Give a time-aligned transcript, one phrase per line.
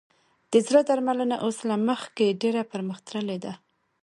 [0.51, 3.53] د زړه درملنه اوس له مخکې ډېره پرمختللې ده.